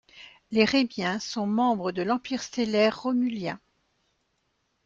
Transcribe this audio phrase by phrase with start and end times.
[0.49, 3.59] Les Rémiens sont membres de l'Empire Stellaire Romulien.